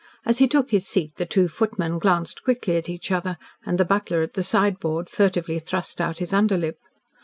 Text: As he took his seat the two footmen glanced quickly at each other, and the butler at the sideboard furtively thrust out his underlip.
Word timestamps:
As 0.25 0.39
he 0.39 0.47
took 0.47 0.71
his 0.71 0.87
seat 0.87 1.17
the 1.17 1.27
two 1.27 1.47
footmen 1.47 1.99
glanced 1.99 2.43
quickly 2.43 2.75
at 2.75 2.89
each 2.89 3.11
other, 3.11 3.37
and 3.67 3.77
the 3.77 3.85
butler 3.85 4.23
at 4.23 4.33
the 4.33 4.41
sideboard 4.41 5.11
furtively 5.11 5.59
thrust 5.59 6.01
out 6.01 6.17
his 6.17 6.33
underlip. 6.33 6.79